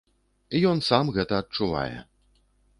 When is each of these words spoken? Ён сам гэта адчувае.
Ён 0.69 0.81
сам 0.89 1.13
гэта 1.19 1.33
адчувае. 1.43 1.97